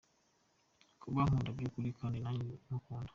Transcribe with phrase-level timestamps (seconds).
[1.01, 3.09] Kuba ankunda by’ukuri kandi nanjye mukunda.